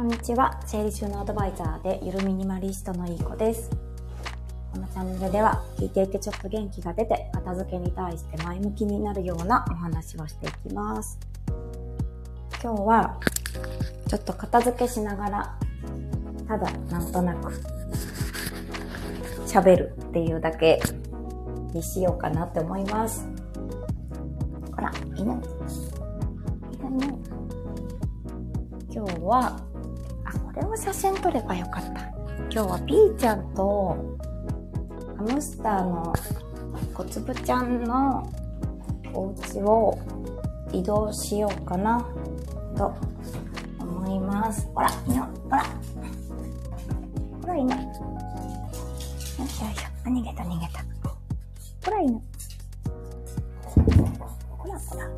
[0.00, 0.58] こんにちは。
[0.64, 3.68] 整理収納アドバイザーでゆるミニマリストのいい子です。
[4.72, 11.18] このチャンネルでは聞いていてちょっと元気が出て片付けに対して前向きになるようなお話をしていきます。
[12.62, 13.20] 今日は
[14.08, 15.58] ちょっと片付けしながら
[16.48, 17.52] ただなんとなく
[19.46, 20.80] 喋るっていうだけ
[21.74, 23.28] にしようかなって思います。
[24.74, 25.38] ほら、犬。
[26.80, 27.20] 犬。
[28.92, 29.69] 今日は、
[30.60, 32.00] れを写真撮ればよかった。
[32.50, 34.18] 今日はピーちゃんと
[35.16, 36.12] ハムスターの
[36.94, 38.30] 小粒ちゃんの
[39.14, 39.98] お家を
[40.72, 42.04] 移動しようかな
[42.76, 42.94] と
[43.78, 44.68] 思います。
[44.74, 45.64] ほら、犬、ほら。
[47.42, 47.70] ほら、犬。
[47.70, 49.86] よいしょよいしょ。
[50.04, 50.84] あ逃げた、逃げた。
[51.84, 52.22] ほら、犬。
[54.58, 55.04] ほら、ほら。
[55.04, 55.10] よ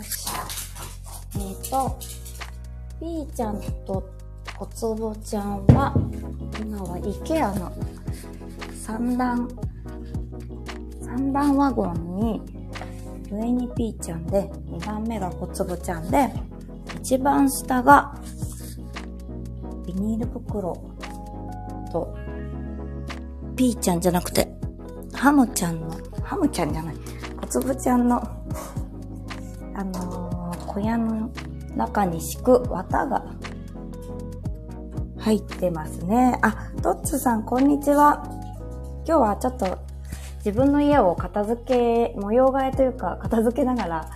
[0.00, 0.61] っしゃ。
[1.42, 1.98] ーと、
[3.00, 4.02] ピーちゃんと
[4.58, 5.94] 小坪ちゃんは、
[6.60, 7.72] 今は IKEA の
[8.74, 9.48] 三段、
[11.00, 12.42] 三段ワゴンに、
[13.30, 16.28] 上にピーちゃんで、2番目が小坪ちゃんで、
[17.00, 18.14] 一番下が、
[19.86, 20.76] ビニール袋
[21.90, 22.14] と、
[23.56, 24.48] ピーちゃんじゃなくて、
[25.12, 25.90] ハムちゃんの、
[26.22, 26.96] ハムちゃんじゃない、
[27.40, 28.22] 小粒ちゃんの、
[29.74, 30.31] あの
[30.74, 31.30] 小屋の
[31.76, 33.26] 中に敷く綿が
[35.18, 36.38] 入ってますね。
[36.40, 38.22] あ、トッツさん、こんにちは。
[39.06, 39.78] 今日はちょっと
[40.38, 44.10] 自分の家を片付け、模様替えというか片付けながら、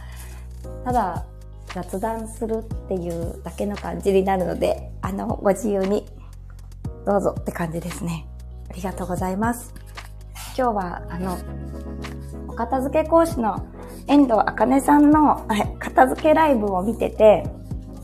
[0.82, 1.26] ただ
[1.74, 6.06] 雑談するっていうだけの感じになるので、あの、ご自由に
[7.04, 8.26] どうぞって感じですね。
[8.70, 9.74] ありがとうございます。
[10.56, 11.36] 今日は、あの、
[12.48, 13.66] お片付け講師の
[14.08, 15.46] 遠藤茜さんの
[15.78, 17.44] 片付けライブを見てて、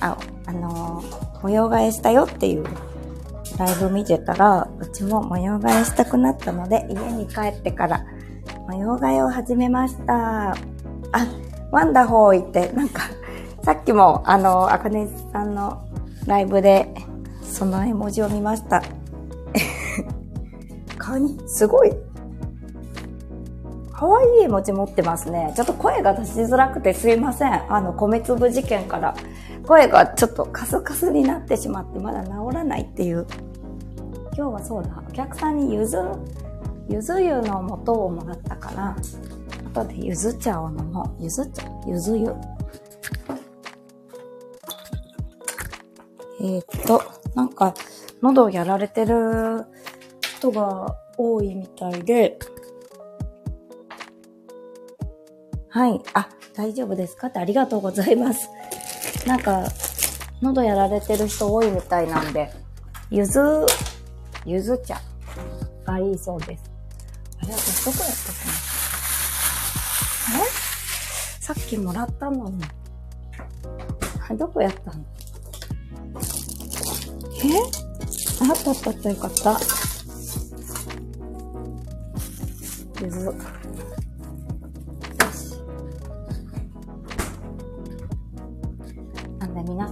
[0.00, 2.64] あ、あのー模様替えしたよっていう
[3.58, 8.06] ライブ見てたら、うちも模様替えしたくなったので、家に帰ってから
[8.68, 10.52] 模様替えを始めました。
[10.52, 10.56] あ、
[11.70, 13.02] ワンダホーイって、なんか、
[13.62, 15.84] さっきも、あの、あかねさんの
[16.26, 16.94] ライブで、
[17.42, 18.82] その絵文字を見ました。
[20.96, 21.92] 顔に、すごい、
[24.02, 25.52] 可愛い絵文字持ってますね。
[25.54, 27.72] ちょっと声が出しづらくてすいません。
[27.72, 29.14] あの、米粒事件から
[29.64, 33.24] 声がちょっとカスカスになってしまってまだ治らないっていう。
[34.36, 35.98] 今日はそうだ、お客さんにゆず、
[36.88, 38.96] ゆず湯の素をもらったから、
[39.72, 41.22] 後でゆず茶を飲もう。
[41.22, 42.34] ゆず茶、ゆず湯。
[46.40, 47.00] えー、っと、
[47.36, 47.72] なんか、
[48.20, 49.64] 喉をやられてる
[50.38, 52.36] 人が多いみたいで、
[55.72, 56.00] はい。
[56.12, 58.46] あ、大丈夫ですかってありがとうございます。
[59.26, 59.64] なんか、
[60.42, 62.52] 喉やられてる人多いみたいなんで、
[63.10, 63.40] ゆず、
[64.44, 65.00] ゆず茶
[65.86, 66.64] がいいそうです。
[67.42, 68.38] あれ、私どこやったか
[70.34, 70.40] な？
[70.40, 70.50] あれ？
[71.40, 72.62] さっきもらったのに。
[74.28, 75.02] あどこやったの？
[77.44, 77.48] え？
[78.42, 79.60] あったあったあったよかった。
[83.00, 83.34] ゆず。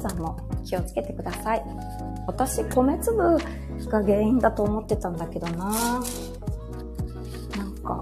[0.01, 1.65] さんも気をつけてください。
[2.27, 3.39] 私、米粒
[3.89, 5.73] が原因だと思ってたんだけどな
[7.57, 8.01] なんか、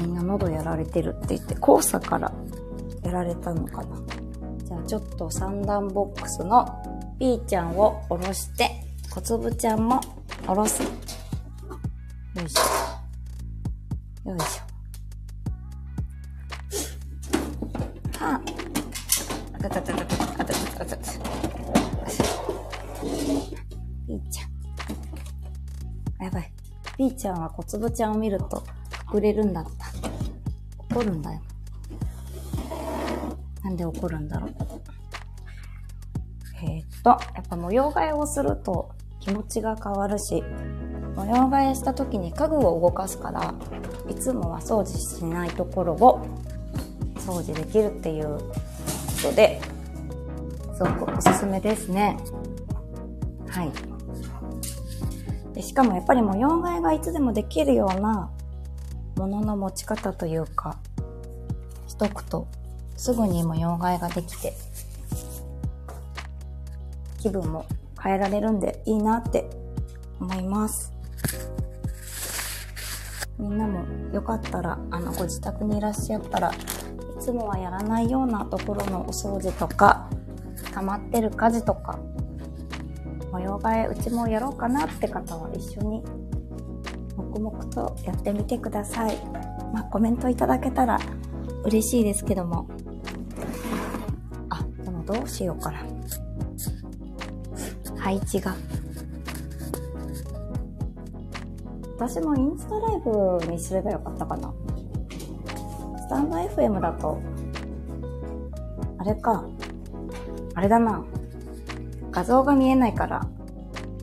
[0.00, 2.32] みんな喉やられてるって言って、黄砂から
[3.02, 3.96] やられたのかな。
[4.64, 6.66] じゃあちょっと三段ボックスの
[7.18, 8.70] ピーちゃんを下ろして、
[9.10, 10.00] 小粒ちゃんも
[10.46, 10.82] 下ろす。
[10.82, 10.88] よ
[12.44, 14.30] いしょ。
[14.30, 14.69] よいしょ。
[19.62, 21.12] あたたたたたたたたたた。
[24.06, 24.46] ピーちゃ
[26.22, 26.24] ん。
[26.24, 26.52] やばい。
[26.96, 28.64] ピーちゃんは小粒ちゃんを見ると
[29.12, 29.70] 隠れるんだった。
[30.78, 31.40] 怒るんだよ。
[33.62, 34.50] なんで怒るんだろう。
[36.62, 38.90] えーっと、やっぱ模様替えをすると
[39.20, 40.42] 気持ちが変わるし、
[41.16, 43.54] 模様替えした時に家具を動かすから、
[44.08, 46.26] いつもは掃除しないところを
[47.16, 48.38] 掃除できるっていう
[49.22, 49.60] ことで、
[50.74, 52.16] すごくおすすめですね。
[53.48, 53.72] はい。
[55.54, 58.30] でしかもやっぱり模様替えがいつでもできるような
[59.16, 60.78] ものの持ち方というか、
[61.86, 62.48] しとくと
[62.96, 64.54] すぐに模様替えができて、
[67.20, 67.66] 気分も
[68.02, 69.50] 変えられるんでいいなって
[70.18, 70.92] 思います。
[73.38, 76.52] みんなもよかったら、あの、ご自宅にいらっしゃったら、
[77.30, 80.10] つもはやらないようなところのお掃除とか、
[80.74, 81.96] 溜まってる家事とか、
[83.30, 86.02] 模様替えうちもやろうかなって方は一緒に
[87.16, 89.16] 黙々とやってみてください。
[89.72, 90.98] まあ、コメントいただけたら
[91.64, 92.66] 嬉しいですけども。
[94.48, 95.86] あ、でもどうしようかな。
[97.96, 98.56] 配置が。
[101.96, 104.52] 私もインスタライブにすればよかったかな。
[106.10, 107.22] タンド FM だと、
[108.98, 109.44] あれか。
[110.56, 111.04] あれだな。
[112.10, 113.28] 画像が見えないから、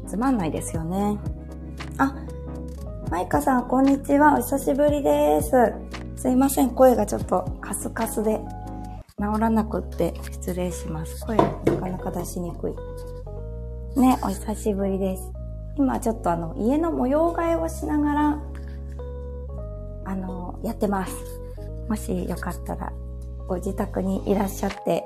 [0.07, 1.19] つまんないですよね。
[1.97, 2.15] あ、
[3.11, 4.35] マイカさん、こんにちは。
[4.35, 5.51] お久しぶりです。
[6.15, 6.69] すいません。
[6.69, 8.39] 声がちょっとカスカスで
[9.19, 11.25] 治らなくって失礼します。
[11.25, 13.99] 声なかなか出しにくい。
[13.99, 15.29] ね、お久しぶりです。
[15.75, 18.41] 今ちょっとあの、家の模様替えをしながら、
[20.05, 21.46] あの、やってます。
[21.89, 22.91] もしよかったら、
[23.47, 25.03] ご自宅にいらっしゃって、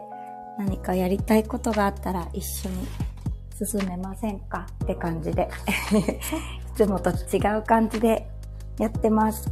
[0.58, 2.88] 何かやりたいことがあったら一緒に
[3.66, 5.50] 進めませんかって感じで
[5.94, 8.28] いつもと違う感じで
[8.80, 9.48] やってます。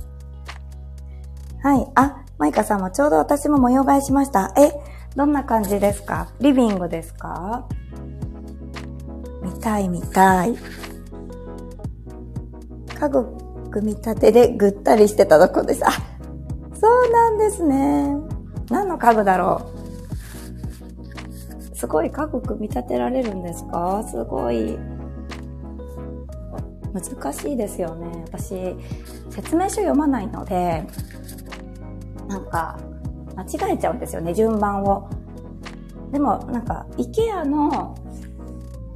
[1.62, 1.88] はい。
[1.96, 4.54] あ、マイカさんもちょうど私も模様替えしました。
[4.58, 4.72] え、
[5.16, 6.28] どんな感じですか？
[6.40, 7.66] リビングですか？
[9.42, 10.56] 見たい見たい。
[13.00, 13.26] 家具
[13.72, 15.86] 組み立てでぐったりしてたとこです。
[15.86, 15.90] あ、
[16.80, 18.16] そうなんですね。
[18.70, 19.70] 何の家具だろ
[21.74, 21.76] う？
[21.76, 24.04] すごい家具組み立てられるんですか？
[24.10, 24.78] すごい。
[26.94, 28.24] 難しいですよね。
[28.28, 28.76] 私、
[29.30, 30.86] 説明書読まないので、
[32.28, 32.80] なんか、
[33.36, 35.10] 間違えちゃうんですよね、順番を。
[36.12, 37.96] でも、なんか、IKEA の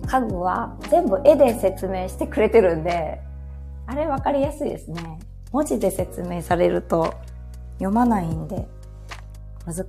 [0.07, 3.21] 家具は全部絵で説明してくれてるんで、
[3.86, 5.19] あれ分かりやすいですね。
[5.51, 7.13] 文字で説明されると
[7.73, 8.67] 読まないんで、
[9.65, 9.83] 難し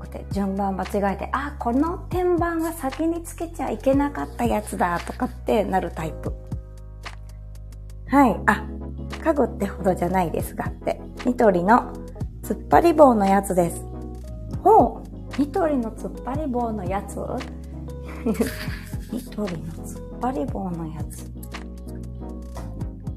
[0.00, 6.32] くて順番間違えて、あ、この天板は先につけちゃいけなかったやつだとかってなるタイプ。
[8.08, 8.40] はい。
[8.46, 8.66] あ、
[9.22, 11.00] 家具ってほどじゃないですがって。
[11.24, 11.92] ニトリの
[12.42, 13.84] 突っ張り棒のやつです。
[14.64, 17.16] ほうニトリの突っ張り棒のやつ？
[19.12, 21.30] ニトリの突っ張り棒のやつ。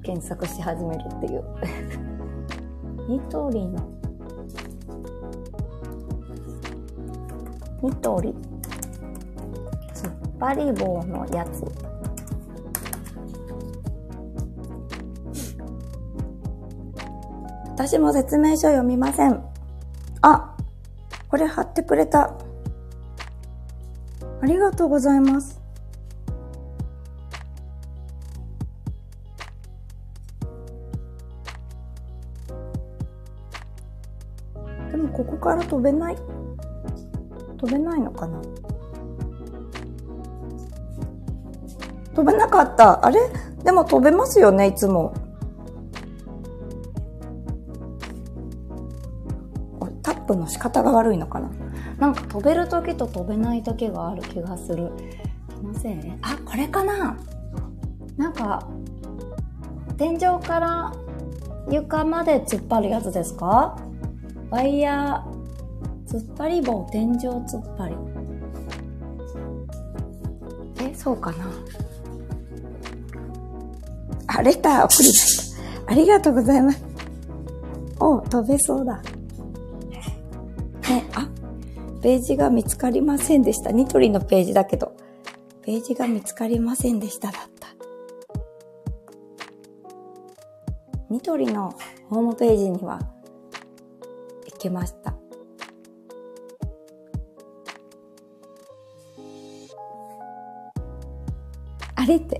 [0.03, 1.43] 検索し始めるっていう
[3.09, 3.79] ニトリの
[7.83, 8.29] ニトリ
[9.93, 11.63] 突っ張り棒のやつ
[17.73, 19.43] 私も説明書読みません。
[20.21, 20.55] あ、
[21.27, 22.35] これ貼ってくれた。
[24.41, 25.59] ありがとうございます。
[34.91, 36.17] でもここから飛べない
[37.63, 38.41] 飛べないのかな？
[42.13, 43.05] 飛べなかった。
[43.05, 43.21] あれ？
[43.63, 45.13] でも飛べますよね、いつも。
[50.01, 51.49] タップの仕方が悪いのかな？
[51.99, 54.91] なんか飛べる時と飛べない時がある気がする。
[55.61, 57.17] 気のせいあ、これかな？
[58.17, 58.67] なんか、
[59.97, 60.93] 天井から
[61.71, 63.77] 床まで突っ張るやつですか？
[64.49, 65.32] ワイヤー
[66.13, 67.95] 突っ張り棒、天井突っ張り。
[70.85, 71.45] え、そうかな
[74.27, 75.91] あ、レター送りました。
[75.91, 76.85] ありがとうございます。
[77.99, 79.01] お、飛べそうだ。
[80.87, 81.27] ね、あ、
[82.03, 83.71] ページが見つかりませんでした。
[83.71, 84.95] ニトリのページだけど、
[85.63, 87.69] ページが見つかりませんでしただった。
[91.09, 91.73] ニトリの
[92.11, 92.99] ホームページには
[94.45, 95.15] 行けました。
[102.03, 102.37] あれって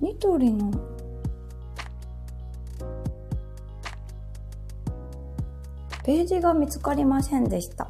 [0.00, 0.72] ニトリの
[6.02, 7.88] ページが見つかりませんでした。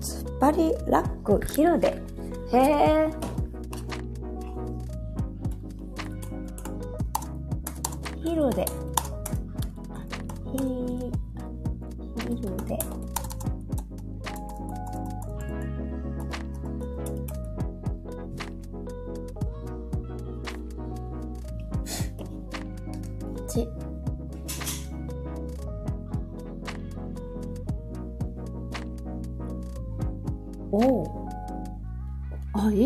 [0.00, 2.00] 突っ張りラックヒルで。
[2.50, 3.10] へえ。
[8.22, 8.83] ヒルで。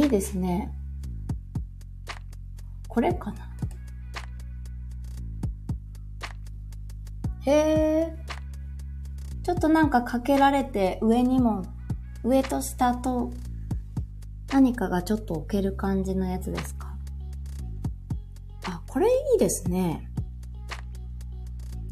[0.09, 0.73] ですね。
[2.89, 3.49] これかな？
[7.47, 8.17] へえ。
[9.43, 11.65] ちょっとなんかかけられて上にも、
[12.23, 13.31] 上と下と
[14.53, 16.95] 何かがちょっと置ける感じのやつですか？
[18.67, 20.11] あ、これいいですね。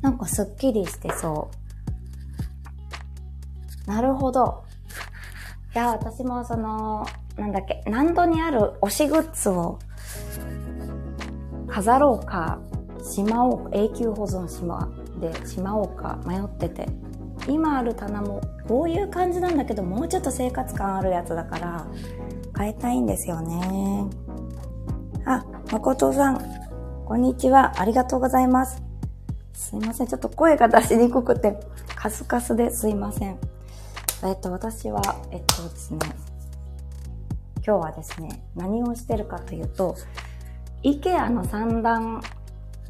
[0.03, 1.51] なんかすっきりしてそ
[3.87, 3.91] う。
[3.91, 4.65] なるほど。
[5.75, 7.07] いや、私もその、
[7.37, 9.79] なんだっけ、難度にある推しグッズを
[11.69, 12.59] 飾ろうか、
[13.03, 14.89] しまおう、永久保存しま、
[15.21, 16.89] でしまおうか迷ってて。
[17.49, 21.87] 今ある棚もこういう感じなんだけど、もうちょっと生活感あるやつだから、
[22.57, 24.07] 変えたいんですよね。
[25.25, 26.41] あ、誠さん、
[27.05, 27.75] こんにちは。
[27.81, 28.83] ありがとうございます。
[29.53, 30.07] すいません。
[30.07, 31.61] ちょっと声が出しにくくて、
[31.95, 33.39] カスカスですいません。
[34.25, 35.01] えっと、私は、
[35.31, 35.99] えっとですね、
[37.67, 39.97] 今日はですね、何をしてるかというと、
[40.85, 42.23] IKEA の三段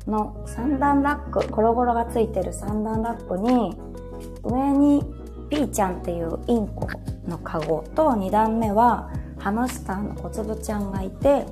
[0.06, 3.75] の三段ラック、ゴロゴロがついてる三段ラックに、
[4.45, 5.02] 上に
[5.49, 6.88] ピーちゃんっていうインコ
[7.26, 11.47] のカゴと2段目はハムスターの小粒ちゃんがいて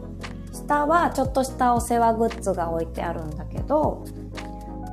[0.53, 4.05] 下はちょっとしたお世話グッズが置いてあるんだけど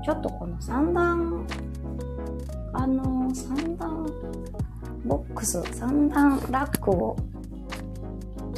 [0.05, 1.47] ちょっとこの3段
[2.73, 4.07] あの3段
[5.05, 7.17] ボックス3段ラックを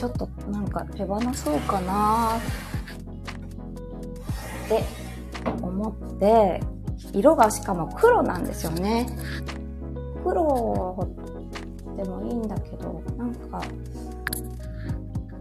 [0.04, 2.40] ちょっとなんか手放そうかなっ
[4.68, 4.84] て
[5.62, 6.62] 思って
[7.14, 9.08] 色がしかも黒なんですよね
[10.22, 11.10] 黒
[11.96, 13.62] でもいいんだけどなんか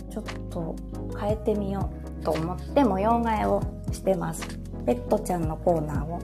[0.09, 0.77] ちょっと
[1.19, 1.91] 変えてみよ
[2.21, 4.47] うと思って模様替えをしてます。
[4.87, 6.21] ペットちゃんのコーナーを。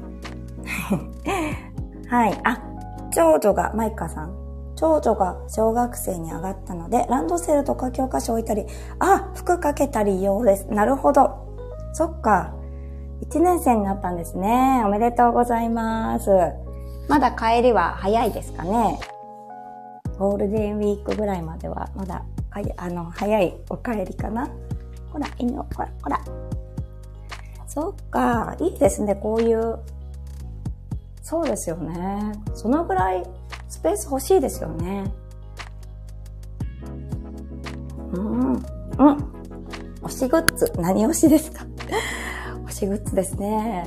[2.08, 2.40] はい。
[2.44, 2.62] あ、
[3.12, 4.47] 長女が、マイカさん。
[4.78, 8.64] 長女が小学生に上がったので、ランドセルとか教科書置いたり、
[9.00, 10.66] あ、服かけたり用です。
[10.68, 11.48] なるほど。
[11.92, 12.54] そっか。
[13.28, 14.80] 1年生になったんですね。
[14.86, 16.30] おめでとうございます。
[17.08, 19.00] まだ帰りは早いですかね?
[20.16, 22.24] ゴールデンウィークぐらいまではまだ
[22.76, 24.48] あの早いお帰りかな?
[25.12, 26.20] ほら、犬、ほら、ほら。
[27.66, 29.80] そっか、いいですね、こういう。
[31.22, 32.32] そうですよね。
[32.54, 33.24] そのぐらい
[33.78, 35.04] スペース欲しいですよね。
[38.12, 38.52] うん。
[38.52, 38.60] うん。
[40.02, 40.72] 推しグッズ。
[40.78, 41.64] 何推しですか？
[42.66, 43.84] 推しグッズですね。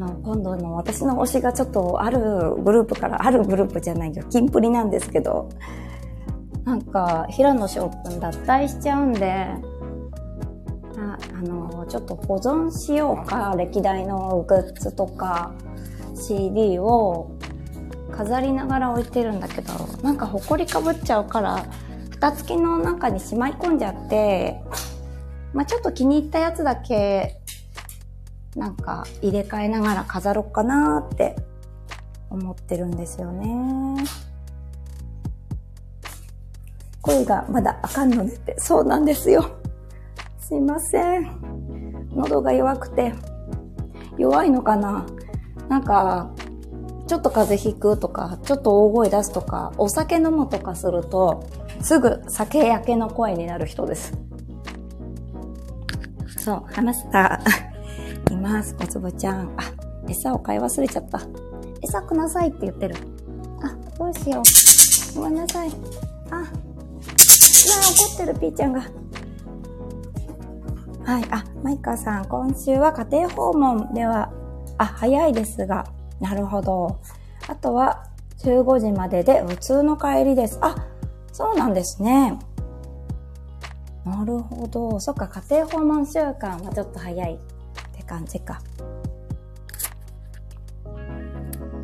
[0.00, 2.18] あの、今度の私の推しがちょっとある
[2.64, 4.22] グループからあるグループじゃないよ。
[4.30, 5.50] キンプリなんですけど、
[6.64, 9.58] なんか、平野翔くん脱退しちゃうんで、あ
[11.38, 15.52] あの、ちょっと保存しようか、歴代のグッズとか
[16.14, 17.32] CD を
[18.12, 21.64] 飾りながら置いてるんだけど、なんか埃かぶっちゃうから、
[22.10, 24.62] 蓋付きの中にしまい込んじゃって、
[25.52, 27.40] まあ、ちょっと気に入ったやつだけ
[28.54, 31.36] なんか入れ替えながら飾ろうかなって
[32.30, 34.04] 思ってるんですよね。
[37.00, 39.44] 声がまだあかんのでって、そうなんですよ。
[40.38, 42.08] すいません。
[42.14, 43.12] 喉が弱くて、
[44.16, 45.04] 弱いのかな？
[45.68, 46.30] なんか、
[47.12, 51.46] ちょっと風邪ひくとか、ちょっと大声出すとか、お酒飲むとかすると、
[51.82, 54.14] すぐ酒焼けの声になる人です。
[56.38, 57.38] そう、話した。
[58.30, 58.74] います。
[58.80, 59.52] おつぶちゃん。
[59.58, 59.72] あ、
[60.08, 61.20] 餌を買い忘れちゃった。
[61.82, 62.94] 餌くださいって言ってる。
[63.62, 65.20] あ、どうしよう。
[65.20, 65.68] ごめんなさい。
[66.30, 68.80] あ、うわ、怒ってる、ピーちゃんが。
[71.04, 71.24] はい。
[71.30, 74.32] あ、マイカさん、今週は家庭訪問では、
[74.78, 75.84] あ、早いですが、
[76.22, 77.00] なるほど。
[77.48, 78.04] あとは、
[78.38, 80.58] 15時までで普通の帰りです。
[80.62, 80.76] あ、
[81.32, 82.38] そうなんですね。
[84.04, 85.00] なるほど。
[85.00, 87.38] そっか、家庭訪問週間はちょっと早いっ
[87.96, 88.60] て感じか。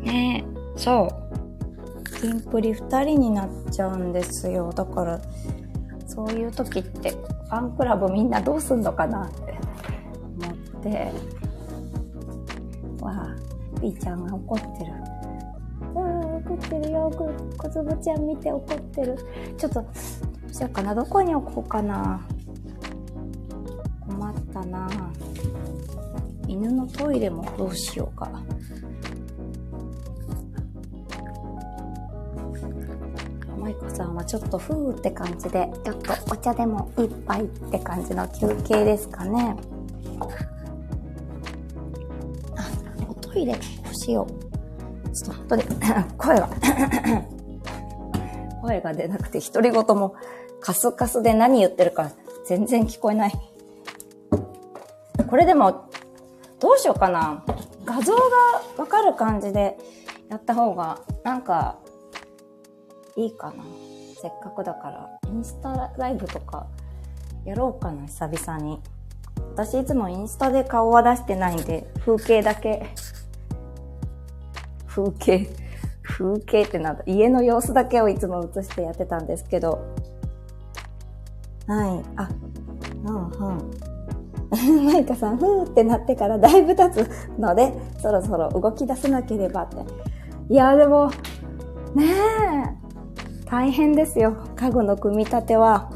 [0.01, 1.09] ねえ、そ
[2.15, 2.19] う。
[2.21, 4.71] キンプリ2人になっちゃうんですよ。
[4.71, 5.19] だから、
[6.07, 9.57] そういう時って、ファンクラブみんなどうすんのかなって
[10.41, 11.11] 思って、
[13.01, 13.48] わあ、
[13.81, 14.91] ピーちゃんが怒ってる。
[15.93, 17.11] わあ、怒ってるよ。
[17.57, 19.17] こつぶちゃん見て怒ってる。
[19.57, 19.87] ちょっと、ど
[20.49, 20.95] うしようかな。
[20.95, 22.21] どこに置こうかな。
[24.07, 24.89] 困ったな。
[26.47, 28.29] 犬のトイレもどうしようか。
[33.59, 39.55] マイコさんはちょっとふーって感じで、ちょっとお茶でも一杯って感じの休憩ですかね。
[43.39, 43.53] トイレ
[43.85, 44.31] 欲しよう。
[45.15, 45.63] ちょっと本当に
[46.17, 46.49] 声が
[48.61, 50.15] 声が出なくて独り言も
[50.59, 52.11] カスカスで何言ってるか
[52.45, 53.31] 全然聞こえない。
[55.29, 55.85] これでも、
[56.59, 57.43] どうしようかな。
[57.85, 58.21] 画像が
[58.77, 59.77] わかる感じで
[60.27, 61.77] やった方が、なんか、
[63.15, 63.63] いいかな。
[64.21, 66.65] せっかくだから、インスタライブとか、
[67.45, 68.81] やろうかな、久々に。
[69.53, 72.87] 私いつもインスタで顔は出してないんで、風景だけ。
[74.89, 75.47] 風景。
[76.03, 77.03] 風景ってなんだ。
[77.05, 79.79] 家の様子だけをいつも映してやってたんですけど。
[81.67, 82.03] はい。
[82.15, 82.29] あ、
[83.05, 83.71] うんうん。
[84.85, 89.77] マイカさん、ふーってなってからだいぶ経つので、そろそろ動き出さなければって。
[90.49, 91.11] いや、でも、
[91.93, 94.35] ねえ、大変ですよ。
[94.55, 95.91] 家具の組み立ては。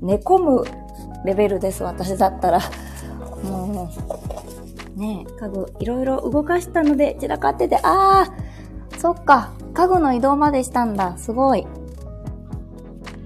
[0.00, 0.64] 寝込む
[1.24, 2.60] レベルです、私だったら。
[3.44, 4.41] もう、
[4.96, 11.16] ね家具いろいろ動かしたので散らかってて、あー、そっか、家具の移動までしたんだ。
[11.18, 11.66] すごい。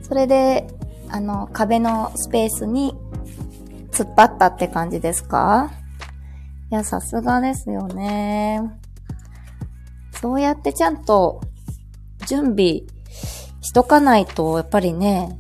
[0.03, 0.67] それで、
[1.09, 2.95] あの、壁のスペースに
[3.91, 5.71] 突っ張ったって感じですか？
[6.71, 8.61] いや、さすがですよね。
[10.21, 11.41] そうやってちゃんと
[12.27, 12.83] 準備
[13.61, 15.39] しとかないと、やっぱりね、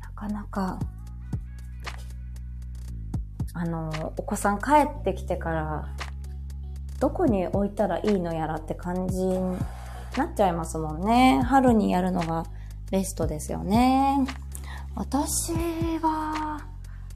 [0.00, 0.78] なかなか
[3.60, 5.88] あの、お子さん帰ってきてから、
[6.98, 9.58] どこに置いたらいいのやらって感じに
[10.16, 11.42] なっちゃいますもんね。
[11.44, 12.46] 春にやるのが
[12.90, 14.26] ベストですよね。
[14.94, 15.52] 私
[16.00, 16.62] は、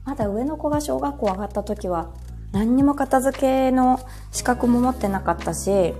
[0.03, 2.11] まだ上の子が小学校上がった時は、
[2.51, 3.99] 何にも片付けの
[4.31, 5.95] 資格も持ってなかったし、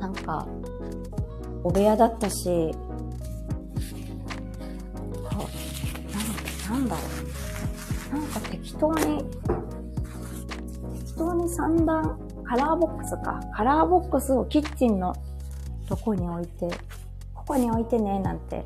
[0.00, 0.48] なんか、
[1.62, 2.74] お部屋だったし、
[6.68, 7.02] なんだろ
[8.10, 8.18] う。
[8.18, 8.40] なんか
[8.74, 9.24] 適当に、
[10.98, 13.40] 適当に3段、カラーボックスか。
[13.54, 15.14] カラーボックスをキッチンの
[15.88, 16.68] とこに置いて、
[17.34, 18.64] ここに置いてね、なんて、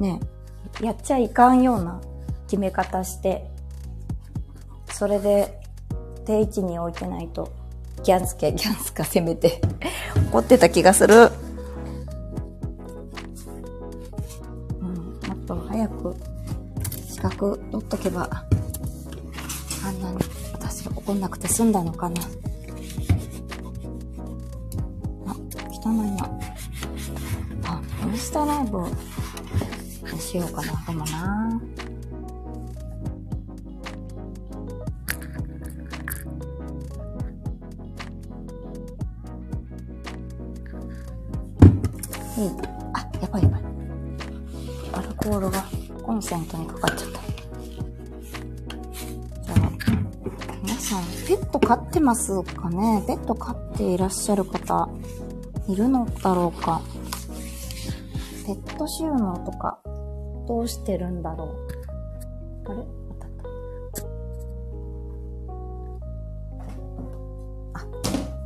[0.00, 0.18] ね、
[0.80, 2.00] やっちゃいかんような
[2.46, 3.50] 決め方して、
[4.90, 5.60] それで
[6.24, 7.52] 定位置に置いてないと、
[8.02, 9.60] ギャンスケ、ギャンスかせめて
[10.30, 11.30] 怒ってた気がする。
[14.80, 16.33] うん、もっと早く
[17.24, 18.28] 格取っとけば、
[19.82, 20.18] あんなに
[20.52, 22.20] 私怒んなくて済んだのかな。
[25.26, 25.34] あ、
[25.70, 26.24] 汚いな。
[27.64, 28.78] あ、インスタライブ
[30.12, 31.60] にしようかな、でもな。
[42.36, 42.50] いい。
[42.92, 43.62] あ、やばいやばい。
[44.92, 45.64] アルコールが。
[46.14, 47.18] コンセントにかかっちゃった。
[49.42, 49.58] じゃあ、
[50.62, 53.02] 皆さん、ペット飼ってますかね？
[53.04, 54.88] ペット飼っていらっしゃる方、
[55.66, 56.82] いるのだろうか？
[58.46, 59.80] ペット収納とか、
[60.46, 61.48] どうしてるんだろう？
[62.70, 62.78] あれ？
[67.74, 67.80] あった。
[67.80, 67.86] あ、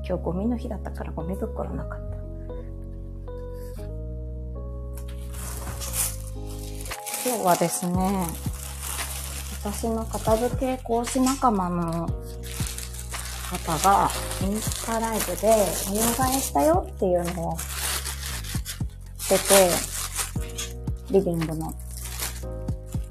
[0.08, 2.07] 今日ゴミの日だったからゴミ袋なかっ
[7.28, 8.26] 今日はですね、
[9.62, 12.08] 私の片付け講師仲間の
[13.50, 14.10] 方が
[14.40, 15.48] インスタライブで
[15.90, 17.58] お願いしたよっていうのを
[19.18, 19.68] してて、
[21.10, 21.74] リビングの。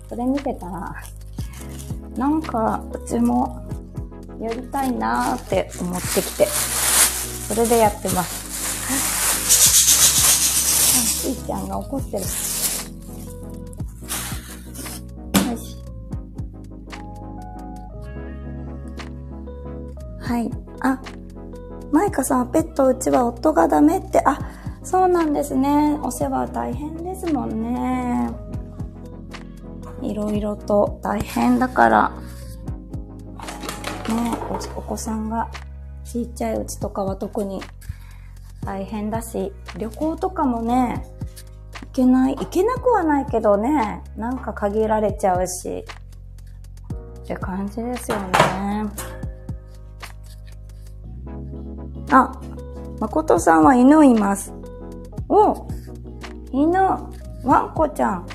[0.09, 0.95] それ見てたら、
[2.17, 3.69] なんかうちも
[4.41, 8.47] やりたいなーって思ってきて、それでやってます。
[10.97, 12.23] あ、しーちゃんが怒ってる。
[20.27, 20.51] はい。
[20.81, 21.01] あ、
[21.93, 24.37] マイカさん、ペットうちは夫がダメって、あ、
[24.83, 25.97] そうなんですね。
[26.03, 28.29] お世話大変ですもんね。
[30.01, 32.09] いろいろと大変だから、
[34.09, 34.37] ね
[34.75, 35.49] お、お子さんが
[36.03, 37.61] ちっちゃいうちとかは特に
[38.65, 41.05] 大変だし、旅行とかもね、
[41.85, 45.85] 行けない、行けなくはないけどね、なんか限られちゃうし、
[47.23, 49.16] って感じですよね。
[52.09, 52.31] あ、
[52.99, 54.53] 誠さんは犬います。
[55.29, 55.67] お
[56.51, 56.79] 犬、
[57.43, 58.27] ワンコちゃん。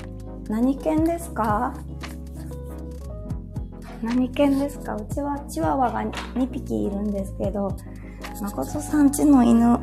[0.47, 1.73] 何犬ですか？
[4.01, 4.95] 何犬ですか？
[4.95, 7.75] うちはチワワが2匹いるんですけど、
[8.41, 9.79] 誠さんちの犬。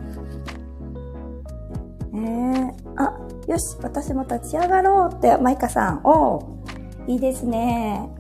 [2.13, 6.01] えー、あ、よし、私も立ち上がろうって、マイカさん。
[6.05, 6.59] お
[7.07, 8.11] いいですね。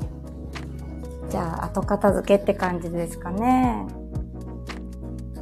[1.28, 3.87] じゃあ、後片付けって感じですかね。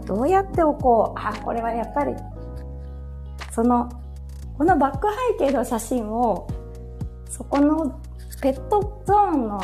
[0.09, 1.21] どうやっておこう？
[1.21, 2.14] あ、これはやっぱり、
[3.53, 3.90] その、
[4.57, 5.07] このバック
[5.38, 6.49] 背景の写真を、
[7.29, 8.01] そこの
[8.40, 9.61] ペットゾーンの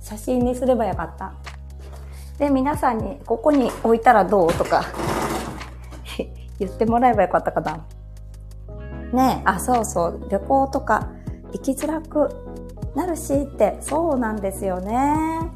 [0.00, 1.34] 写真にすればよかった。
[2.36, 4.52] で、皆さんに、ここに置いたらどう？
[4.54, 4.84] とか
[6.58, 7.86] 言ってもらえばよかったかな。
[9.12, 11.10] ねえ、あ、そうそう、旅行とか
[11.52, 12.28] 行きづらく
[12.96, 15.48] なるしって、そうなんですよね。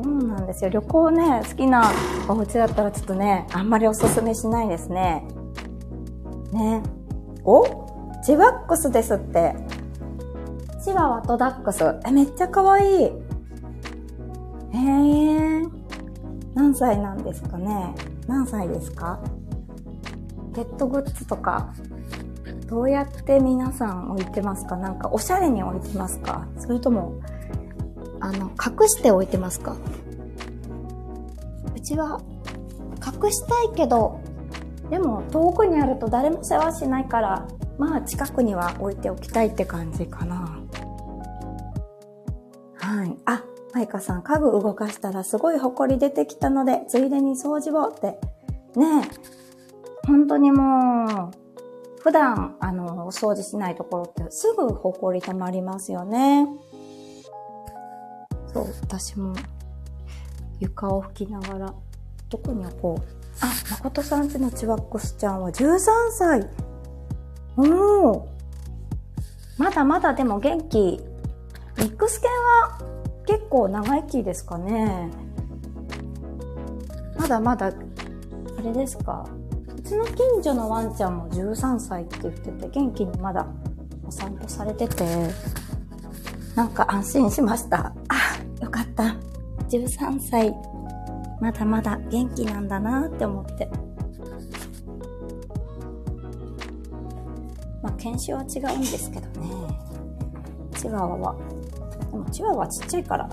[0.00, 0.70] そうなんですよ。
[0.70, 1.90] 旅行ね、好きな
[2.28, 5.24] お家だったらちょっとね、あんまりおすすめしないですね。
[6.52, 6.82] ね。
[7.44, 7.66] お？
[8.24, 9.54] チワックスですって。
[10.84, 11.82] チワワとダックス。
[12.06, 13.04] え、めっちゃ可愛い。
[13.04, 13.10] へ
[14.72, 15.66] え。
[16.54, 17.94] 何歳なんですかね
[18.26, 19.20] 何歳ですか？
[20.54, 21.72] ペットグッズとか、
[22.66, 24.76] どうやって皆さん置いてますか？
[24.76, 26.46] なんかおしゃれに置いてますか？
[26.58, 27.20] それとも、
[28.28, 29.74] あの、隠して置いてますか？
[31.74, 32.20] うちは、
[32.96, 34.20] 隠したいけど、
[34.90, 40.60] でも遠くにあると誰も世話しないから、まあ近くには置いておきたいって感じかな。
[42.74, 43.16] はい。
[43.24, 48.18] あ、マイカさん、家具動かしたらすごい埃出てきたので、ついでに掃除をって。
[48.76, 50.06] ねえ。
[50.06, 51.30] 本当にもう、
[52.02, 56.46] 普段、あの、お掃除しないところってすぐ埃溜まりますよね。
[58.52, 59.34] そう、私も
[60.60, 61.74] 床を拭きながら、
[62.28, 63.02] どこに置こう。
[63.40, 65.78] あ、誠さんちのチワックスちゃんは13
[66.10, 66.48] 歳。
[67.56, 68.28] おお。
[69.56, 71.00] まだまだでも元気。
[71.78, 72.78] ミックス犬は
[73.26, 75.10] 結構長生きですかね。
[77.16, 79.26] まだまだ、あれですか。
[79.76, 83.46] うちの近所のワンちゃんも13歳って言ってて、元気にまだ
[84.06, 85.04] お散歩されてて、
[86.56, 87.94] なんか安心しました。
[89.04, 89.16] っ
[89.60, 89.68] た。
[89.68, 90.54] 13歳、
[91.40, 93.68] まだまだ元気なんだなって思って。
[97.82, 99.50] まあ、犬種は違うんですけどね。
[100.76, 101.36] チワワは。
[102.10, 103.28] でもチワワちっちゃいから、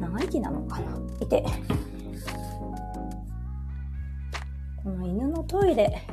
[0.00, 0.86] 長生きなのかな。
[1.20, 1.44] いて。
[4.82, 6.06] この犬のトイレ。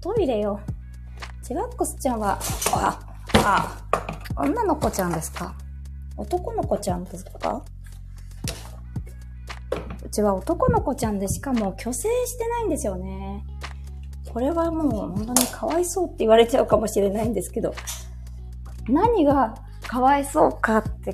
[0.00, 0.60] トイレよ。
[1.42, 2.38] チワックスちゃんは、
[2.74, 2.98] あ、
[3.44, 3.84] あ、
[4.36, 5.54] 女の子ちゃんですか？
[6.16, 7.64] 男の子ちゃんですか？
[10.04, 13.44] うちは男の子ちゃんでしかも虚勢してないんですよね。
[14.32, 17.74] これはもう本当にかわいそうって言われちゃうかもしれないんですけど、
[18.88, 19.54] 何が
[19.86, 21.10] かわいそうかって、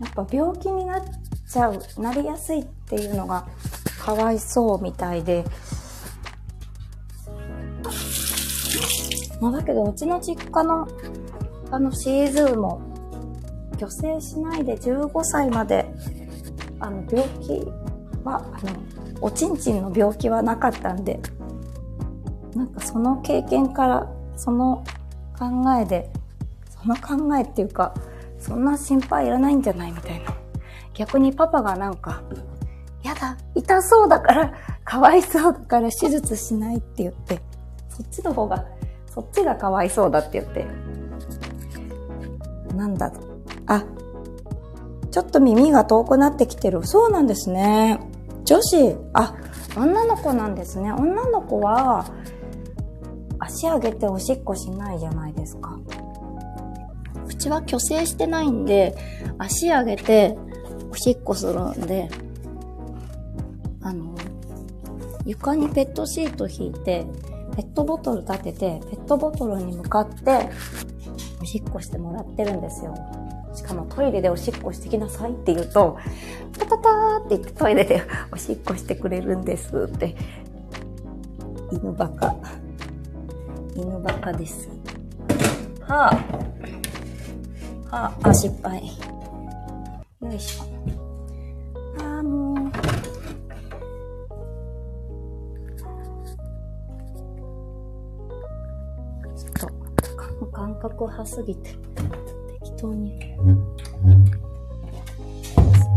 [0.00, 1.04] やっぱ病気になっ
[1.50, 3.46] ちゃう、なりやすいっていうのが
[3.98, 5.44] かわいそうみたいで、
[9.40, 10.88] まあだけどうちの実家の
[11.70, 12.80] あのシーズーも
[13.78, 15.86] 虚勢しないで15歳まで、
[16.80, 17.66] あの、病気
[18.24, 18.72] は、あの、
[19.20, 21.20] おちんちんの病気はなかったんで、
[22.54, 24.84] なんかその経験から、その
[25.38, 25.46] 考
[25.80, 26.10] えで、
[26.70, 27.94] その考えっていうか、
[28.38, 30.34] そんな心配いらないんじゃないみたいな。
[30.94, 32.22] 逆にパパがなんか、
[33.02, 34.52] やだ、痛そうだから、
[34.84, 37.40] かわいそうだから手術しないって言って、
[37.88, 38.64] そっちの方が、
[39.06, 40.66] そっちがかわいそうだって言って、
[42.74, 43.10] なんだ
[43.68, 43.84] あ、
[45.10, 46.86] ちょっと耳が遠くなってきてる。
[46.86, 48.00] そうなんですね。
[48.44, 49.34] 女子、あ、
[49.76, 50.90] 女の子なんですね。
[50.92, 52.06] 女の子は、
[53.38, 55.78] 足上げておしっこしないじゃないですか。
[57.26, 58.96] うちは虚勢してないんで、
[59.38, 60.36] 足上げて
[60.90, 62.08] おしっこするんで、
[63.82, 64.14] あの、
[65.24, 67.06] 床にペットシート引いて、
[67.54, 70.48] ペットボトル立てて、ペットボトルに向かって、
[71.40, 72.94] おしっこしてもらってるんですよ。
[73.58, 75.98] しかもトイレでおしっこしてきなさいって言うと、
[76.56, 80.14] タタタって言ってトイレでおしっこしてくれるんですって。
[81.72, 82.36] 犬バカ。
[83.74, 84.68] 犬バカです。
[85.80, 86.16] はあ。
[87.90, 88.80] はあ、あ、失敗。
[90.20, 90.64] よいしょ。
[92.00, 92.70] ああ、もう。
[99.36, 99.52] ちょっ
[100.38, 101.87] と、感覚派すぎて。
[102.78, 103.34] 当に。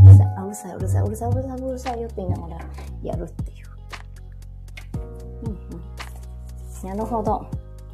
[0.03, 2.59] うるさい、うるさい、うるさい、うるさい、うるさいよって言いながら
[3.03, 3.67] やるっていう。
[5.43, 5.51] うん
[6.83, 6.89] うん。
[6.89, 7.47] なるほど。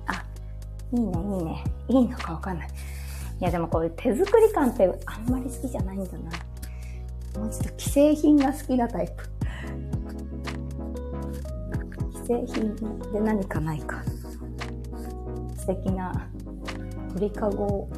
[0.07, 0.23] あ、
[0.93, 1.63] いいね、いいね。
[1.89, 2.69] いいのかわかんない。
[3.39, 6.31] いや、でもこういう手作り感ってあんまり好きじゃないんだな。
[7.39, 9.29] もうちょっと既製品が好きなタイプ。
[12.25, 12.75] 既製品
[13.11, 14.01] で何かないか。
[15.55, 16.29] 素敵な
[17.13, 17.89] 鳥かご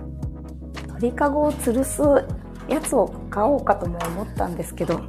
[0.99, 2.01] 鳥かごを吊るす
[2.67, 4.99] やつを買おうかとも思ったんですけど、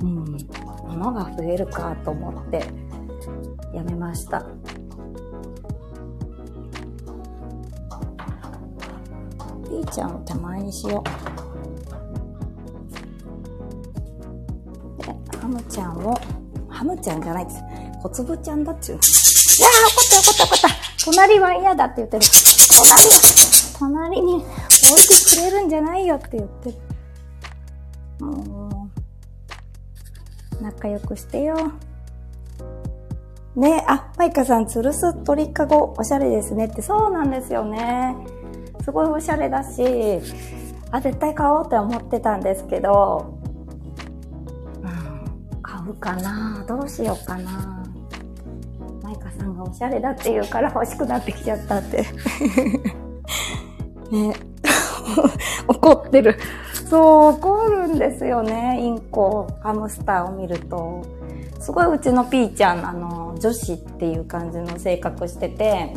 [0.00, 0.24] うん、
[0.88, 2.64] 物が増えるかと思って
[3.74, 4.46] やめました。
[9.64, 11.08] ピーちゃんを手前にしよう。
[15.02, 16.18] で、ハムちゃんを、
[16.68, 17.62] ハムちゃんじゃないです。
[18.02, 18.96] 小粒ちゃんだっちゅう。
[18.96, 19.00] い
[19.60, 20.68] や、怒った怒った怒った。
[21.04, 22.24] 隣は嫌だって言ってる。
[22.72, 22.96] 隣は、
[23.78, 24.52] 隣に置いて
[25.36, 26.76] くれるんじゃないよって言ってる。
[28.24, 28.88] も
[30.60, 31.72] う、仲良くしてよ。
[33.54, 38.16] ねあ、マイカさん、つるす鳥かご、おしゃれですねって、そうなんですよね。
[38.82, 40.20] すごいおしゃれだし、
[40.90, 43.38] あ、絶対買おうって思ってたんですけど、
[44.82, 46.64] うん、買うかな？
[46.68, 47.82] どうしようかな？
[49.02, 52.04] マイカさんがおしゃれだって言うから欲しくなってきちゃったって。
[54.10, 54.34] ね
[55.68, 56.38] 怒ってる。
[56.88, 58.78] そう、怒るんですよね。
[58.80, 61.02] インコ、ハムスターを見ると。
[61.58, 65.94] すごいうちのピーちゃん、あの、女子っていう感じの性格してて、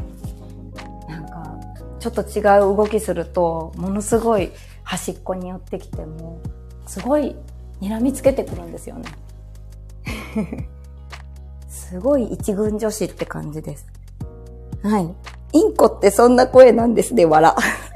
[1.07, 1.57] なんか、
[1.99, 2.39] ちょっと違
[2.71, 4.51] う動きすると、ものすごい
[4.83, 6.39] 端っこに寄ってきても、
[6.87, 7.35] すごい
[7.81, 9.05] 睨みつけてくるんですよね。
[11.69, 13.85] すごい一軍女子って感じです。
[14.83, 15.09] はい。
[15.51, 17.55] インコってそんな声なんですね、わら。
[17.55, 17.88] ピー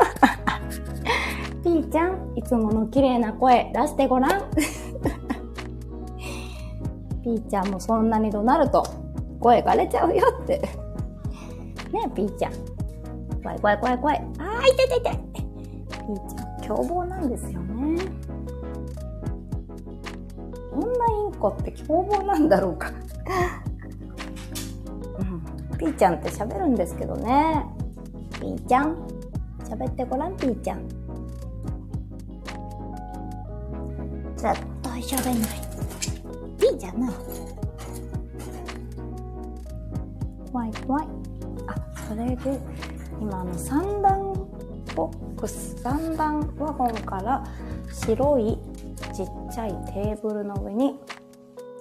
[1.94, 4.42] ちゃん、いつもの綺麗な声出してごらん。
[7.24, 8.84] ピーちゃんもそんなに怒鳴ると
[9.40, 10.58] 声枯れちゃうよって。
[10.58, 10.68] ね
[12.04, 12.54] え、ピーちゃん。
[13.44, 14.28] 怖い怖い怖い怖い。
[14.40, 15.20] あー、痛い痛い痛い。
[15.38, 18.02] ピーちゃん、凶暴なんですよね。
[20.72, 22.90] どんなインコって凶暴なんだろうか。
[25.20, 25.78] うん。
[25.78, 27.68] ピーちゃんって喋るんですけどね。
[28.42, 28.98] ピーちゃん。
[29.70, 31.03] 喋ってごらん、ピーちゃん。
[34.44, 35.52] 絶対喋んない。
[36.70, 37.14] いいじゃない。
[40.52, 41.08] 怖い怖い。
[41.68, 41.76] あ、
[42.10, 42.60] それで、
[43.22, 44.34] 今あの三段
[44.98, 47.42] ボックス、三段ワゴンから
[47.90, 48.60] 白い
[49.16, 51.00] ちっちゃいテーブルの上に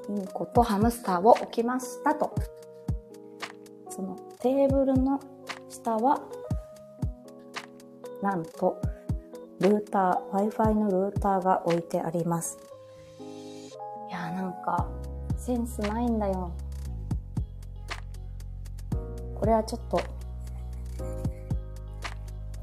[0.08, 2.32] インコとハムスターを置きましたと。
[3.88, 5.18] そのテーブルの
[5.68, 6.20] 下は、
[8.22, 8.80] なんと、
[9.62, 12.58] ルーター、Wi-Fi のルーターが置いてあります。
[14.08, 14.88] いやなんか
[15.36, 16.50] センスないんだよ。
[19.36, 20.04] これはちょっとこ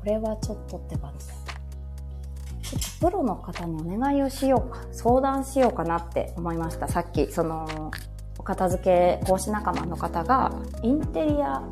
[0.03, 1.25] れはちょっとって感じ。
[2.69, 4.81] ちょっとプロの方にお願いをしようか。
[4.91, 6.89] 相談しようかなって思いました。
[6.89, 7.65] さっきその
[8.37, 10.51] お片付け講師仲間の方が
[10.83, 11.63] インテリア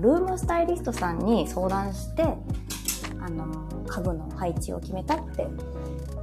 [0.00, 2.22] ルームスタイリストさんに相談して
[3.20, 3.46] あの
[3.86, 5.46] 家具の配置を決めたって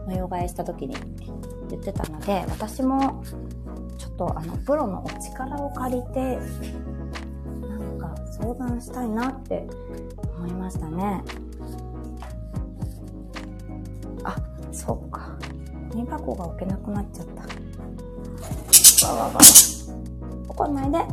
[0.05, 0.95] 模様替えした時に
[1.69, 3.23] 言ってたので私も
[3.97, 6.37] ちょっとあのプロのお力を借りて
[7.67, 9.67] なんか相談したいなって
[10.37, 11.23] 思いましたね。
[14.23, 14.35] あ
[14.71, 15.37] そうか。
[15.89, 17.27] ゴミ箱が置けなくなっちゃっ
[19.01, 19.07] た。
[19.07, 19.41] わわわ。
[20.47, 20.97] 怒んないで。
[20.97, 21.07] じゃ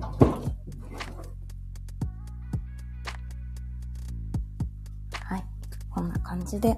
[0.00, 0.05] あ、
[6.46, 6.72] じで、い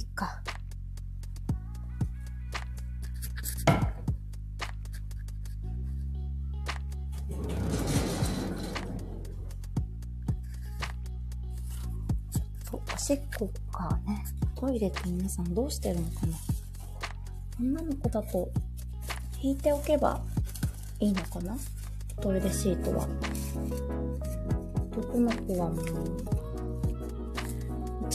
[0.00, 0.40] っか。
[12.72, 14.24] おしっこかね、
[14.54, 16.36] トイレって皆さんどうしてるのかな
[17.60, 18.48] 女の子だと
[19.40, 20.20] 引いておけば
[21.00, 21.56] いいのかな
[22.20, 23.08] トイレシートは。
[24.96, 26.35] 男の子はもう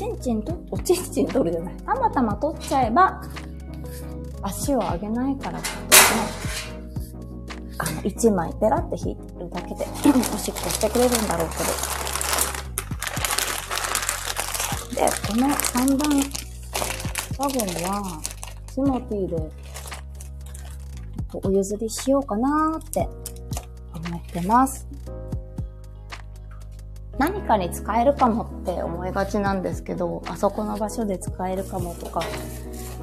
[0.02, 1.78] ちんちんと、おちんちん取るじゃない。
[1.78, 3.22] たまたま取っちゃえば、
[4.42, 5.60] 足を上げないから、
[7.78, 9.86] あの、一枚ペラって引いてるだけで、
[10.34, 11.58] おしっこしてくれるんだろうけ
[14.96, 15.06] ど。
[15.06, 16.20] で、この3番
[17.38, 18.20] ワゴンは、
[18.74, 19.36] シモティで、
[21.44, 23.08] お譲りしようかなーって
[23.94, 24.88] 思ってます。
[27.22, 32.24] 何かに使えるかもって思いがちなんですけど、あそこの場所で使えるかもとか。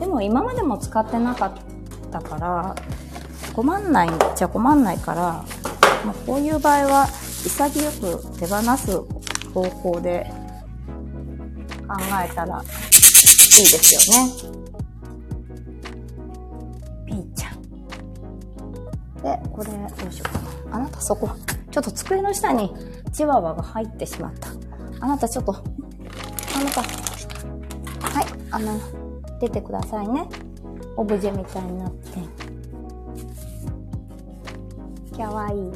[0.00, 2.74] でも今までも使ってなかったから、
[3.54, 5.20] 困んないっちゃ困んないから、
[6.04, 7.07] まあ、こういう場合は
[7.44, 8.96] 潔く手放す
[9.54, 10.28] 方向で
[11.87, 11.94] 考
[12.28, 14.33] えたらいいですよね。
[17.07, 17.62] ピーちゃん。
[19.22, 20.76] で、これどうしようかな。
[20.76, 21.31] あなたそこ、
[21.70, 22.74] ちょっと机の下に
[23.18, 24.48] チワワが入ってしまった。
[25.00, 25.57] あなたちょっと、あ
[26.62, 28.78] なた、はい、あの、
[29.40, 30.28] 出てくださいね。
[30.96, 32.20] オブジェみたいになって。
[35.16, 35.72] かわいい。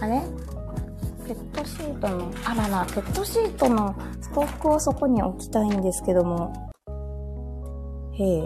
[0.00, 0.22] あれ？
[1.26, 6.72] ペットシートの、あらら、ペットシートのストックをそこに置きたいんですけども。
[8.12, 8.26] へえ。
[8.28, 8.42] へ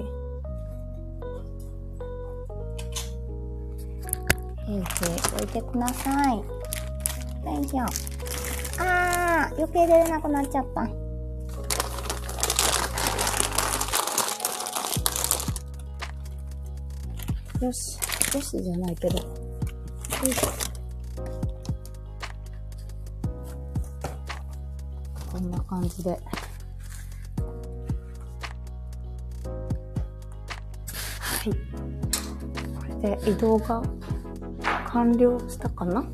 [4.72, 4.82] いへい、
[5.36, 6.42] 置いてください。
[7.44, 7.84] よいしょ。
[8.80, 10.88] あー、余計出れなくなっちゃった。
[17.64, 17.98] よし。
[18.34, 19.18] よしじゃないけど。
[19.18, 19.24] よ
[20.26, 20.48] いしょ。
[25.32, 26.10] こんな感じで。
[26.10, 26.16] は
[31.44, 31.50] い。
[32.76, 33.82] これで移動が
[34.86, 36.04] 完了したかな？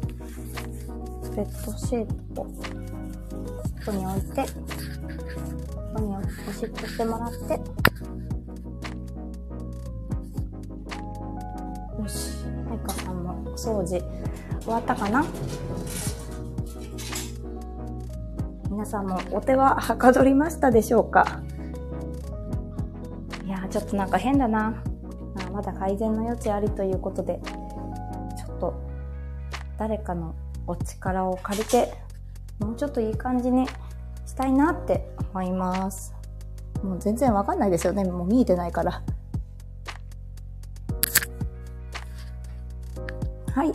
[1.35, 2.53] ベッドシートをこ
[3.87, 4.49] こに置いて、こ
[5.95, 7.55] こにおしっこしてもらって、
[12.01, 14.01] よし、マイカさんもお掃除
[14.63, 15.25] 終わったかな？
[18.71, 21.43] 皆さんもお手ははかどりましたでしょうか？
[23.45, 24.83] いやーちょっとなんか変だな。
[25.37, 28.75] あまだ改善の余地ありということで、ちょっと
[29.79, 30.35] 誰かの
[30.67, 31.95] お力を借りて、
[32.59, 33.67] もうちょっといい感じに
[34.27, 36.15] したいなって思います。
[36.83, 38.05] もう全然わかんないですよね。
[38.05, 39.03] もう見えてないから。
[43.53, 43.73] はい。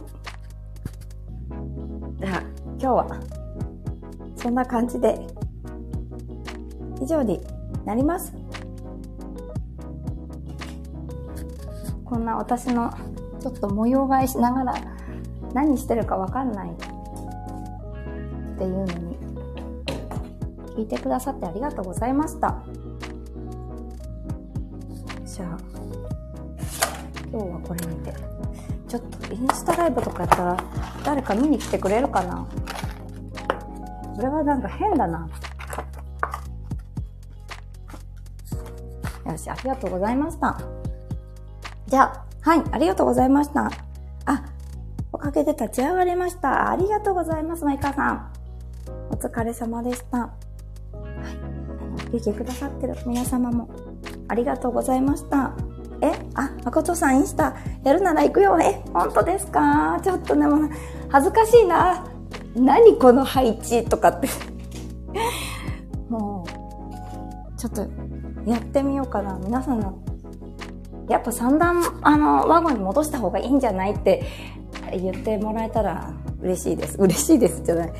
[2.19, 2.43] じゃあ、
[2.77, 3.19] 今日は、
[4.35, 5.25] そんな感じで、
[7.01, 7.41] 以上に
[7.85, 8.33] なります。
[12.03, 12.91] こんな私の
[13.39, 14.98] ちょっと模様替えしながら
[15.53, 16.73] 何してるかわかんないっ
[18.57, 19.17] ていうのに
[20.75, 22.63] 聞いてくださってありがとうございました。
[25.25, 25.57] じゃあ、
[27.31, 28.13] 今日はこれにて。
[28.87, 30.57] ちょっとインスタライブとかやったら
[31.05, 32.47] 誰か見に来てくれるかな
[34.15, 35.29] それはなんか変だな。
[39.27, 40.59] よし、ありがとうございました。
[41.85, 43.69] じゃあ、はい、ありがとうございました。
[44.25, 44.43] あ、
[45.19, 46.71] かげで立ち上がれました。
[46.71, 48.31] ありがとうございます、マイカさん。
[49.11, 50.17] お疲れ様でした。
[50.17, 50.31] はい。
[50.93, 53.69] あの聞いてくださってる皆様も
[54.27, 55.53] ありがとうございました。
[56.01, 56.13] え？
[56.35, 58.57] あ、誠さんインスタやるなら行くよ。
[58.61, 59.99] え、本当ですか？
[60.03, 60.69] ちょっとね、も、
[61.09, 62.05] 恥ずかしいな。
[62.55, 64.29] 何この配置とかって
[66.09, 66.45] も
[67.55, 67.85] う、ちょっと、
[68.49, 69.37] やってみようかな。
[69.43, 69.99] 皆さんの、
[71.09, 74.23] やっぱ三段、あの、ワゴンに戻した方がいいんじゃないって
[74.97, 76.97] 言ってもらえたら嬉しいです。
[76.97, 77.93] 嬉しいですじゃない。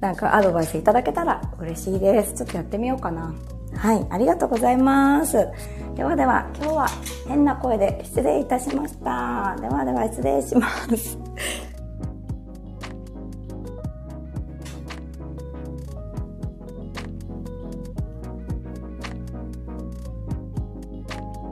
[0.00, 2.34] なんかアドバイスいただけたら嬉しいです。
[2.34, 3.34] ちょっとやってみようかな。
[3.74, 5.46] はい、ありがとうございます。
[5.94, 6.86] ではでは、今日は
[7.28, 9.56] 変な声で失礼いたしました。
[9.60, 11.18] ではでは失礼します。